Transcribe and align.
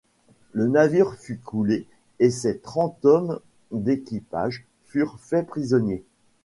Le 0.53 0.65
navire 0.67 1.13
fut 1.13 1.37
coulé 1.37 1.85
et 2.17 2.31
ses 2.31 2.57
trente 2.57 3.05
hommes 3.05 3.39
d'équipage 3.69 4.65
furent 4.87 5.19
faits 5.19 5.45
prisonniers. 5.45 6.03